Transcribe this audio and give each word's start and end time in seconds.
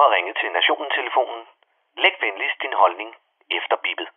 har 0.00 0.14
ringet 0.16 0.36
til 0.40 0.50
Nationen-telefonen. 0.52 1.42
Læg 1.96 2.14
venligst 2.20 2.62
din 2.62 2.72
holdning 2.82 3.10
efter 3.50 3.76
bippet. 3.84 4.08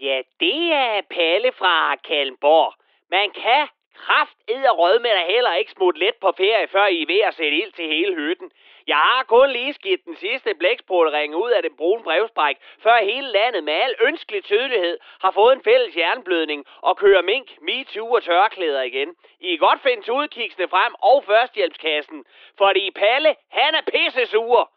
Ja, 0.00 0.22
det 0.40 0.72
er 0.72 1.00
Palle 1.14 1.52
fra 1.52 1.96
Kalmborg. 1.96 2.74
Man 3.10 3.30
kan 3.30 3.68
kraft 3.96 4.36
og 4.68 4.78
rød 4.78 4.98
med 4.98 5.10
dig 5.10 5.26
heller 5.34 5.54
ikke 5.54 5.72
smutte 5.72 6.00
let 6.00 6.14
på 6.20 6.32
ferie, 6.36 6.68
før 6.68 6.86
I 6.86 7.02
er 7.02 7.06
ved 7.06 7.20
at 7.20 7.34
sætte 7.34 7.56
ild 7.56 7.72
til 7.72 7.86
hele 7.86 8.14
hytten. 8.14 8.50
Jeg 8.86 8.96
har 8.96 9.24
kun 9.24 9.50
lige 9.50 9.72
skidt 9.72 10.04
den 10.04 10.16
sidste 10.16 10.54
blækspruttering 10.54 11.36
ud 11.36 11.50
af 11.50 11.62
den 11.62 11.76
brune 11.76 12.02
brevspræk, 12.02 12.56
før 12.82 13.04
hele 13.04 13.28
landet 13.28 13.64
med 13.64 13.72
al 13.72 13.94
ønskelig 14.02 14.44
tydelighed 14.44 14.98
har 15.20 15.30
fået 15.30 15.52
en 15.52 15.62
fælles 15.62 15.96
jernblødning 15.96 16.66
og 16.80 16.96
kører 16.96 17.22
mink, 17.22 17.48
MeToo 17.62 18.12
og 18.12 18.22
tørklæder 18.22 18.82
igen. 18.82 19.16
I 19.40 19.48
kan 19.48 19.58
godt 19.58 19.80
finde 19.82 20.12
udkigsene 20.12 20.68
frem 20.68 20.94
og 20.94 21.24
førstehjælpskassen, 21.24 22.24
fordi 22.58 22.90
Palle, 22.90 23.34
han 23.50 23.74
er 23.74 23.82
pissesur. 23.92 24.70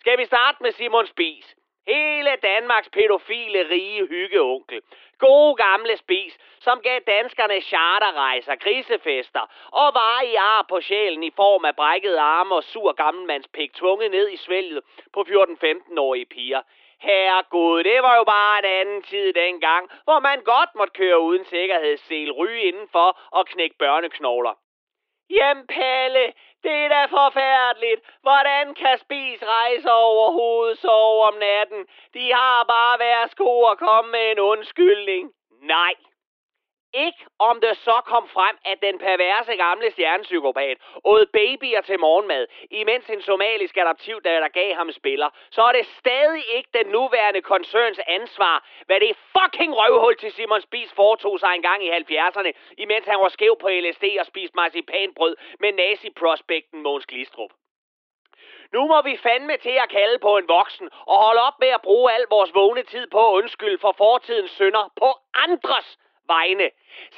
Skal 0.00 0.18
vi 0.18 0.24
starte 0.24 0.58
med 0.60 0.72
Simon 0.72 1.06
Spis? 1.06 1.56
Hele 1.86 2.36
Danmarks 2.42 2.88
pædofile 2.88 3.68
rige 3.70 4.06
hyggeonkel. 4.06 4.82
Gode 5.18 5.56
gamle 5.56 5.96
spis, 5.96 6.38
som 6.60 6.80
gav 6.80 7.00
danskerne 7.06 7.60
charterrejser, 7.60 8.54
grisefester 8.56 9.40
og 9.72 9.94
var 9.94 10.22
i 10.22 10.34
ar 10.34 10.66
på 10.68 10.80
sjælen 10.80 11.22
i 11.22 11.30
form 11.36 11.64
af 11.64 11.76
brækkede 11.76 12.20
arme 12.20 12.54
og 12.54 12.64
sur 12.64 12.92
gammelmandspik 12.92 13.74
tvunget 13.74 14.10
ned 14.10 14.30
i 14.30 14.36
svælget 14.36 14.84
på 15.12 15.20
14-15-årige 15.28 16.26
piger. 16.26 16.62
Herregud, 17.00 17.84
det 17.84 18.02
var 18.02 18.16
jo 18.16 18.24
bare 18.24 18.58
en 18.58 18.64
anden 18.64 19.02
tid 19.02 19.32
dengang, 19.32 19.90
hvor 20.04 20.20
man 20.20 20.42
godt 20.42 20.74
måtte 20.74 20.92
køre 20.92 21.20
uden 21.20 21.44
sikkerhedssel, 21.44 22.32
ryge 22.32 22.62
indenfor 22.62 23.18
og 23.30 23.46
knække 23.46 23.76
børneknogler. 23.78 24.54
Jamen 25.30 25.66
Palle, 25.66 26.32
det 26.62 26.76
er 26.84 26.88
da 26.88 27.04
forfærdeligt. 27.04 28.00
Hvordan 28.22 28.74
kan 28.74 28.98
spis 28.98 29.42
rejse 29.42 29.92
overhovedet 29.92 30.78
sove 30.78 31.24
om 31.30 31.34
natten? 31.34 31.86
De 32.14 32.32
har 32.32 32.64
bare 32.64 32.98
været 32.98 33.30
sko 33.30 33.64
at 33.72 33.78
komme 33.78 34.10
med 34.10 34.26
en 34.32 34.40
undskyldning. 34.40 35.30
Nej, 35.62 35.94
ikke 36.94 37.24
om 37.38 37.60
det 37.60 37.76
så 37.76 38.00
kom 38.04 38.28
frem, 38.28 38.56
at 38.64 38.78
den 38.82 38.98
perverse 38.98 39.56
gamle 39.56 39.90
stjernepsykopat 39.90 40.76
åd 41.04 41.26
babyer 41.26 41.80
til 41.80 41.98
morgenmad, 42.00 42.46
imens 42.70 43.10
en 43.10 43.22
somalisk 43.22 43.76
adoptivdatter 43.76 44.40
der 44.40 44.48
gav 44.48 44.74
ham 44.74 44.92
spiller, 44.92 45.28
så 45.50 45.62
er 45.62 45.72
det 45.72 45.86
stadig 45.86 46.44
ikke 46.56 46.68
den 46.74 46.86
nuværende 46.86 47.42
koncerns 47.42 48.00
ansvar, 48.06 48.68
hvad 48.86 49.00
det 49.00 49.16
fucking 49.38 49.76
røvhul 49.76 50.16
til 50.16 50.32
Simon 50.32 50.60
Spies 50.60 50.92
foretog 50.92 51.40
sig 51.40 51.52
engang 51.54 51.84
i 51.84 51.90
70'erne, 51.90 52.50
imens 52.78 53.06
han 53.06 53.20
var 53.20 53.28
skæv 53.28 53.56
på 53.60 53.68
LSD 53.68 54.04
og 54.20 54.26
spiste 54.26 54.56
marcipanbrød 54.56 55.36
med 55.60 55.72
nazi-prospekten 55.72 56.82
Måns 56.82 57.06
Glistrup. 57.06 57.50
Nu 58.72 58.86
må 58.86 59.02
vi 59.02 59.16
fandme 59.16 59.56
til 59.56 59.76
at 59.84 59.88
kalde 59.88 60.18
på 60.18 60.36
en 60.36 60.48
voksen 60.48 60.88
og 61.06 61.16
holde 61.24 61.40
op 61.40 61.60
med 61.60 61.68
at 61.68 61.82
bruge 61.82 62.12
al 62.12 62.24
vores 62.30 62.54
vågne 62.54 62.82
tid 62.82 63.06
på 63.06 63.28
at 63.28 63.32
undskylde 63.32 63.78
for 63.78 63.92
fortidens 63.92 64.50
synder 64.50 64.92
på 64.96 65.08
andres 65.34 65.98
vegne. 66.36 66.68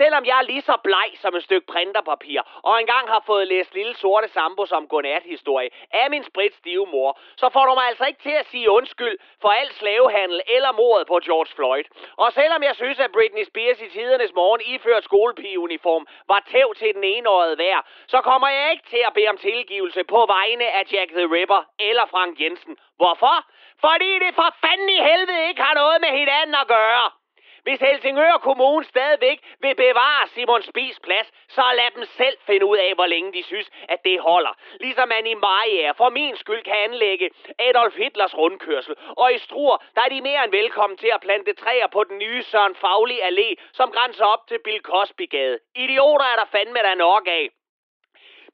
Selvom 0.00 0.24
jeg 0.24 0.38
er 0.38 0.42
lige 0.42 0.66
så 0.70 0.76
bleg 0.86 1.10
som 1.22 1.34
et 1.38 1.44
stykke 1.48 1.66
printerpapir, 1.72 2.40
og 2.68 2.80
engang 2.80 3.04
har 3.08 3.22
fået 3.26 3.48
læst 3.48 3.74
Lille 3.74 3.94
Sorte 3.96 4.28
Sambo 4.28 4.66
som 4.66 4.88
godnat-historie 4.88 5.70
af 5.90 6.10
min 6.10 6.24
spritstive 6.24 6.86
mor, 6.86 7.18
så 7.36 7.46
får 7.54 7.64
du 7.66 7.74
mig 7.74 7.86
altså 7.90 8.04
ikke 8.04 8.22
til 8.22 8.36
at 8.42 8.46
sige 8.46 8.70
undskyld 8.70 9.16
for 9.42 9.48
al 9.48 9.70
slavehandel 9.72 10.40
eller 10.56 10.72
mordet 10.72 11.06
på 11.06 11.16
George 11.26 11.52
Floyd. 11.56 11.84
Og 12.16 12.32
selvom 12.32 12.62
jeg 12.62 12.74
synes, 12.76 12.98
at 13.00 13.12
Britney 13.12 13.44
Spears 13.44 13.80
i 13.82 13.88
tidernes 13.88 14.34
morgen 14.34 14.62
iført 14.66 15.04
skolepigeuniform 15.04 16.06
var 16.28 16.42
tæv 16.52 16.74
til 16.74 16.94
den 16.94 17.04
enårede 17.04 17.58
vær, 17.58 17.86
så 18.06 18.20
kommer 18.20 18.48
jeg 18.48 18.70
ikke 18.72 18.86
til 18.86 19.02
at 19.06 19.14
bede 19.14 19.28
om 19.28 19.36
tilgivelse 19.36 20.04
på 20.04 20.26
vegne 20.36 20.66
af 20.78 20.92
Jack 20.92 21.10
the 21.10 21.26
Ripper 21.34 21.62
eller 21.80 22.06
Frank 22.06 22.40
Jensen. 22.40 22.76
Hvorfor? 22.96 23.36
Fordi 23.80 24.10
det 24.24 24.34
for 24.34 24.48
fanden 24.64 24.88
i 24.88 25.00
helvede 25.08 25.48
ikke 25.48 25.62
har 25.62 25.74
noget 25.74 26.00
med 26.00 26.12
hinanden 26.18 26.54
at 26.54 26.68
gøre. 26.68 27.21
Hvis 27.62 27.80
Helsingør 27.80 28.38
Kommune 28.42 28.84
stadigvæk 28.84 29.38
vil 29.60 29.74
bevare 29.74 30.28
Simon 30.28 30.62
Spis 30.62 31.00
plads, 31.00 31.32
så 31.48 31.62
lad 31.74 31.90
dem 31.96 32.04
selv 32.04 32.36
finde 32.46 32.66
ud 32.66 32.76
af, 32.76 32.94
hvor 32.94 33.06
længe 33.06 33.32
de 33.32 33.42
synes, 33.42 33.70
at 33.88 34.04
det 34.04 34.20
holder. 34.20 34.54
Ligesom 34.80 35.08
man 35.08 35.26
i 35.26 35.34
Maja 35.34 35.90
for 35.90 36.08
min 36.08 36.36
skyld 36.36 36.62
kan 36.64 36.74
anlægge 36.76 37.30
Adolf 37.58 37.96
Hitlers 37.96 38.36
rundkørsel. 38.38 38.94
Og 39.16 39.34
i 39.34 39.38
Struer, 39.38 39.76
der 39.94 40.02
er 40.02 40.08
de 40.08 40.20
mere 40.20 40.44
end 40.44 40.52
velkommen 40.52 40.96
til 40.96 41.10
at 41.14 41.20
plante 41.20 41.52
træer 41.54 41.86
på 41.86 42.04
den 42.04 42.18
nye 42.18 42.42
Søren 42.42 42.74
Faglig 42.74 43.22
Allé, 43.22 43.54
som 43.72 43.90
grænser 43.90 44.24
op 44.24 44.46
til 44.48 44.58
Bill 44.64 44.80
Cosby-gade. 44.80 45.58
Idioter 45.74 46.24
er 46.24 46.36
der 46.36 46.44
fandme 46.44 46.78
der 46.78 46.94
nok 46.94 47.26
af. 47.26 47.48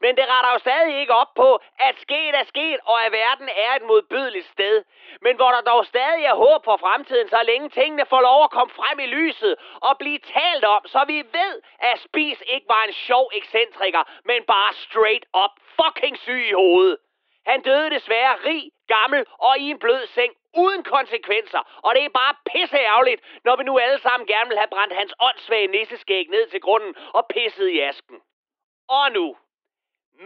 Men 0.01 0.17
det 0.17 0.25
retter 0.29 0.53
jo 0.53 0.59
stadig 0.59 1.01
ikke 1.01 1.15
op 1.15 1.35
på, 1.35 1.61
at 1.79 1.95
sket 1.99 2.35
er 2.41 2.45
sket, 2.45 2.79
og 2.85 3.05
at 3.05 3.13
verden 3.13 3.49
er 3.49 3.77
et 3.77 3.83
modbydeligt 3.83 4.47
sted. 4.47 4.85
Men 5.21 5.37
hvor 5.37 5.51
der 5.51 5.61
dog 5.61 5.87
stadig 5.87 6.25
er 6.25 6.35
håb 6.35 6.65
for 6.65 6.77
fremtiden, 6.77 7.29
så 7.29 7.43
længe 7.43 7.69
tingene 7.69 8.07
får 8.07 8.21
lov 8.21 8.45
at 8.45 8.51
komme 8.51 8.73
frem 8.81 8.99
i 8.99 9.07
lyset 9.07 9.57
og 9.81 9.99
blive 9.99 10.19
talt 10.19 10.65
om, 10.65 10.87
så 10.87 11.05
vi 11.07 11.19
ved, 11.19 11.63
at 11.79 11.99
Spis 11.99 12.43
ikke 12.47 12.69
var 12.69 12.85
en 12.85 12.93
sjov 12.93 13.31
ekscentriker, 13.35 14.03
men 14.25 14.43
bare 14.45 14.73
straight 14.73 15.25
up 15.45 15.51
fucking 15.79 16.19
syg 16.19 16.47
i 16.49 16.53
hovedet. 16.53 16.97
Han 17.47 17.61
døde 17.61 17.91
desværre 17.91 18.37
rig, 18.45 18.71
gammel 18.89 19.25
og 19.39 19.59
i 19.59 19.71
en 19.71 19.79
blød 19.79 20.07
seng 20.07 20.33
uden 20.57 20.83
konsekvenser. 20.83 21.81
Og 21.85 21.95
det 21.95 22.05
er 22.05 22.09
bare 22.09 22.35
pisse 22.53 22.77
ærgerligt, 22.77 23.23
når 23.45 23.57
vi 23.57 23.65
nu 23.65 23.79
alle 23.79 23.99
sammen 23.99 24.27
gerne 24.27 24.49
vil 24.49 24.59
have 24.59 24.75
brændt 24.75 24.95
hans 24.95 25.15
åndssvage 25.21 25.67
nisseskæg 25.67 26.29
ned 26.29 26.49
til 26.49 26.61
grunden 26.61 26.95
og 27.15 27.27
pisset 27.35 27.69
i 27.69 27.81
asken. 27.81 28.17
Og 28.89 29.13
nu, 29.13 29.37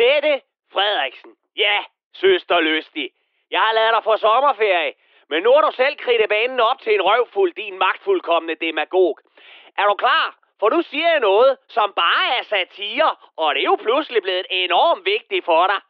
Mette 0.03 0.41
Frederiksen. 0.73 1.33
Ja, 1.57 1.79
søster 2.15 2.61
lystig. 2.61 3.11
Jeg 3.51 3.61
har 3.61 3.73
lavet 3.73 3.93
dig 3.97 4.05
for 4.05 4.17
sommerferie, 4.17 4.93
men 5.31 5.43
nu 5.43 5.51
har 5.53 5.63
du 5.67 5.73
selv 5.77 5.97
kridtet 5.97 6.29
banen 6.29 6.61
op 6.61 6.79
til 6.81 6.95
en 6.95 7.03
røvfuld, 7.03 7.53
din 7.55 7.79
magtfuldkommende 7.79 8.57
demagog. 8.67 9.19
Er 9.79 9.87
du 9.91 9.95
klar? 9.95 10.27
For 10.61 10.69
nu 10.71 10.83
siger 10.83 11.09
jeg 11.11 11.21
noget, 11.21 11.59
som 11.69 11.93
bare 11.93 12.39
er 12.39 12.43
satire, 12.43 13.11
og 13.37 13.55
det 13.55 13.61
er 13.61 13.71
jo 13.73 13.79
pludselig 13.87 14.23
blevet 14.23 14.47
enormt 14.51 15.05
vigtigt 15.05 15.45
for 15.45 15.67
dig. 15.67 15.81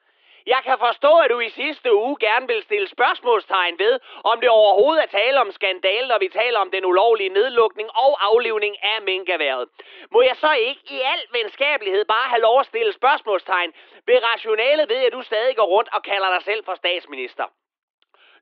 Jeg 0.46 0.60
kan 0.64 0.78
forstå, 0.78 1.18
at 1.18 1.30
du 1.30 1.40
i 1.40 1.48
sidste 1.48 1.94
uge 1.94 2.16
gerne 2.20 2.46
vil 2.46 2.62
stille 2.62 2.88
spørgsmålstegn 2.88 3.78
ved, 3.78 4.00
om 4.24 4.40
det 4.40 4.48
overhovedet 4.48 5.02
er 5.02 5.06
tale 5.18 5.40
om 5.40 5.50
skandal, 5.50 6.08
når 6.08 6.18
vi 6.18 6.28
taler 6.28 6.58
om 6.58 6.70
den 6.70 6.84
ulovlige 6.84 7.28
nedlukning 7.28 7.88
og 7.96 8.26
aflivning 8.28 8.84
af 8.84 9.02
minkaværet. 9.02 9.68
Må 10.10 10.22
jeg 10.22 10.36
så 10.36 10.52
ikke 10.52 10.80
i 10.90 11.00
al 11.00 11.22
venskabelighed 11.32 12.04
bare 12.04 12.28
have 12.28 12.40
lov 12.40 12.60
at 12.60 12.66
stille 12.66 12.92
spørgsmålstegn 12.92 13.72
ved 14.06 14.18
rationalet 14.22 14.88
ved, 14.88 14.96
at 15.06 15.12
du 15.12 15.22
stadig 15.22 15.56
går 15.56 15.66
rundt 15.66 15.90
og 15.92 16.02
kalder 16.02 16.30
dig 16.34 16.42
selv 16.42 16.64
for 16.64 16.74
statsminister? 16.74 17.44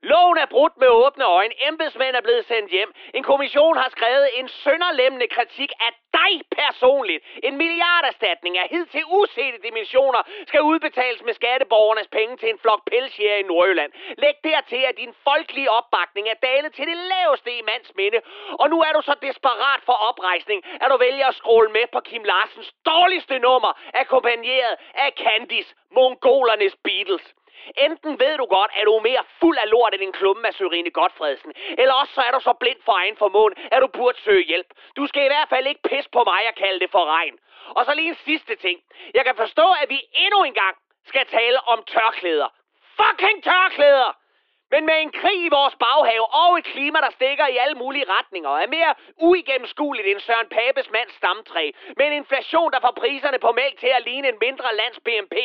Loven 0.03 0.37
er 0.37 0.45
brudt 0.45 0.77
med 0.77 0.87
åbne 0.87 1.25
øjne. 1.25 1.53
Embedsmænd 1.67 2.15
er 2.15 2.21
blevet 2.21 2.45
sendt 2.45 2.71
hjem. 2.71 2.93
En 3.13 3.23
kommission 3.23 3.77
har 3.77 3.89
skrevet 3.89 4.29
en 4.39 4.47
sønderlemmende 4.47 5.27
kritik 5.27 5.71
af 5.79 5.91
dig 6.13 6.33
personligt. 6.61 7.23
En 7.43 7.57
milliarderstatning 7.57 8.57
af 8.57 8.67
hidtil 8.69 9.03
usete 9.05 9.57
dimensioner 9.67 10.21
skal 10.47 10.61
udbetales 10.61 11.21
med 11.23 11.33
skatteborgernes 11.33 12.07
penge 12.07 12.37
til 12.37 12.49
en 12.49 12.59
flok 12.59 12.81
pelsjæger 12.91 13.35
i 13.35 13.43
Nordjylland. 13.43 13.91
Læg 14.17 14.35
dertil, 14.43 14.81
at 14.89 14.97
din 14.97 15.13
folkelige 15.23 15.71
opbakning 15.71 16.25
er 16.29 16.37
dalet 16.49 16.73
til 16.73 16.85
det 16.87 16.97
laveste 17.13 17.51
i 17.59 17.61
mands 17.61 17.91
minde. 17.95 18.19
Og 18.59 18.69
nu 18.69 18.77
er 18.87 18.93
du 18.93 19.01
så 19.01 19.15
desperat 19.21 19.81
for 19.85 19.97
oprejsning, 20.09 20.59
at 20.81 20.87
du 20.91 20.97
vælger 20.97 21.27
at 21.27 21.35
scrolle 21.35 21.71
med 21.71 21.85
på 21.93 21.99
Kim 21.99 22.23
Larsens 22.23 22.71
dårligste 22.85 23.39
nummer, 23.39 23.71
akkompagneret 23.93 24.75
af 24.93 25.09
Candice, 25.23 25.75
mongolernes 25.91 26.75
Beatles. 26.83 27.25
Enten 27.77 28.19
ved 28.19 28.37
du 28.37 28.45
godt, 28.45 28.71
at 28.75 28.85
du 28.85 28.93
er 28.95 29.01
mere 29.01 29.23
fuld 29.39 29.57
af 29.57 29.69
lort 29.69 29.93
end 29.93 30.03
en 30.03 30.11
klumme 30.11 30.47
af 30.47 30.53
Sørine 30.53 30.91
Godfredsen, 30.91 31.53
eller 31.77 31.93
også 31.93 32.13
så 32.13 32.21
er 32.21 32.31
du 32.31 32.39
så 32.39 32.53
blind 32.53 32.81
for 32.85 32.93
egen 33.01 33.17
formåen, 33.17 33.53
at 33.71 33.81
du 33.81 33.87
burde 33.87 34.17
søge 34.21 34.43
hjælp. 34.43 34.67
Du 34.97 35.07
skal 35.07 35.23
i 35.23 35.27
hvert 35.33 35.49
fald 35.49 35.67
ikke 35.67 35.81
pisse 35.89 36.09
på 36.09 36.23
mig 36.23 36.41
og 36.51 36.55
kalde 36.55 36.79
det 36.79 36.91
for 36.91 37.05
regn. 37.05 37.39
Og 37.77 37.85
så 37.85 37.93
lige 37.93 38.09
en 38.09 38.15
sidste 38.15 38.55
ting. 38.55 38.79
Jeg 39.13 39.25
kan 39.25 39.35
forstå, 39.35 39.67
at 39.81 39.89
vi 39.89 39.99
endnu 40.13 40.43
en 40.43 40.53
gang 40.53 40.75
skal 41.05 41.25
tale 41.25 41.59
om 41.67 41.83
tørklæder. 41.83 42.49
Fucking 42.99 43.43
tørklæder! 43.43 44.20
Men 44.73 44.85
med 44.85 44.97
en 45.01 45.11
krig 45.11 45.39
i 45.45 45.55
vores 45.57 45.75
baghave 45.85 46.25
og 46.43 46.57
et 46.59 46.65
klima, 46.73 46.99
der 47.05 47.11
stikker 47.19 47.47
i 47.47 47.57
alle 47.63 47.77
mulige 47.83 48.05
retninger, 48.15 48.49
er 48.63 48.67
mere 48.67 48.93
uigennemskueligt 49.17 50.07
end 50.07 50.19
Søren 50.19 50.49
Papes 50.57 50.89
mands 50.95 51.13
stamtræ, 51.19 51.71
med 51.97 52.05
en 52.07 52.13
inflation, 52.13 52.71
der 52.71 52.79
får 52.79 52.93
priserne 53.01 53.39
på 53.39 53.51
mælk 53.51 53.75
til 53.79 53.91
at 53.97 54.05
ligne 54.09 54.27
en 54.29 54.39
mindre 54.41 54.75
lands 54.81 54.99
BNP, 55.05 55.35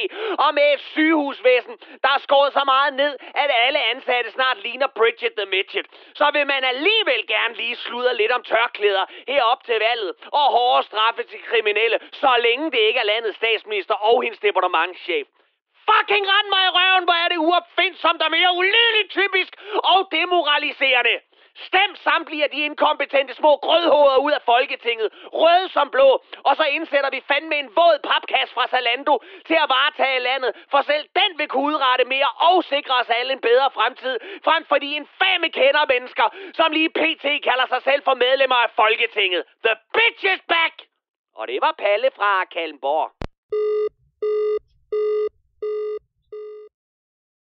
og 0.44 0.54
med 0.54 0.66
et 0.74 0.80
sygehusvæsen, 0.80 1.74
der 2.04 2.10
er 2.16 2.20
skåret 2.26 2.52
så 2.52 2.62
meget 2.64 2.92
ned, 2.94 3.12
at 3.42 3.50
alle 3.66 3.80
ansatte 3.92 4.30
snart 4.30 4.58
ligner 4.62 4.88
Bridget 4.98 5.32
the 5.38 5.46
Midget, 5.54 5.86
så 6.14 6.26
vil 6.32 6.46
man 6.46 6.64
alligevel 6.64 7.26
gerne 7.26 7.54
lige 7.54 7.76
sludre 7.76 8.16
lidt 8.16 8.32
om 8.32 8.42
tørklæder 8.42 9.04
herop 9.28 9.64
til 9.64 9.78
valget, 9.88 10.12
og 10.32 10.46
hårde 10.56 10.82
straffe 10.86 11.22
til 11.22 11.40
kriminelle, 11.42 11.98
så 12.12 12.30
længe 12.46 12.70
det 12.70 12.78
ikke 12.88 13.00
er 13.00 13.04
landets 13.04 13.36
statsminister 13.36 13.94
og 13.94 14.22
hendes 14.22 14.38
departementschef 14.38 15.26
fucking 15.90 16.24
rende 16.32 16.50
mig 16.54 16.62
i 16.68 16.74
røven, 16.78 17.04
hvor 17.08 17.18
er 17.24 17.28
det 17.32 17.38
uopfindsomt 17.48 18.22
og 18.26 18.30
mere 18.36 18.50
ulideligt 18.60 19.10
typisk 19.18 19.52
og 19.92 19.98
demoraliserende. 20.16 21.16
Stem 21.68 21.90
samtlige 21.96 22.44
af 22.44 22.50
de 22.50 22.60
inkompetente 22.68 23.34
små 23.34 23.56
grødhoveder 23.56 24.18
ud 24.26 24.32
af 24.32 24.42
Folketinget, 24.44 25.08
røde 25.42 25.68
som 25.68 25.90
blå, 25.90 26.08
og 26.48 26.56
så 26.56 26.64
indsætter 26.76 27.10
vi 27.10 27.20
fandme 27.30 27.56
en 27.58 27.70
våd 27.76 27.98
papkasse 28.10 28.54
fra 28.54 28.66
Zalando 28.66 29.14
til 29.46 29.54
at 29.54 29.68
varetage 29.74 30.18
landet, 30.18 30.50
for 30.70 30.80
selv 30.82 31.04
den 31.20 31.38
vil 31.38 31.48
kunne 31.48 31.66
udrette 31.70 32.04
mere 32.04 32.30
og 32.48 32.64
sikre 32.64 32.94
os 33.00 33.10
alle 33.18 33.32
en 33.32 33.40
bedre 33.40 33.70
fremtid, 33.70 34.18
frem 34.44 34.64
for 34.64 34.78
de 34.78 34.90
infame 35.00 35.48
kender 35.60 35.84
mennesker, 35.94 36.26
som 36.54 36.72
lige 36.72 36.90
pt. 37.00 37.24
kalder 37.48 37.66
sig 37.68 37.82
selv 37.82 38.02
for 38.04 38.14
medlemmer 38.14 38.56
af 38.66 38.70
Folketinget. 38.76 39.42
The 39.66 39.76
bitch 39.96 40.24
is 40.34 40.42
back! 40.48 40.74
Og 41.38 41.48
det 41.48 41.58
var 41.60 41.74
Palle 41.78 42.10
fra 42.16 42.44
Kalmborg. 42.44 43.10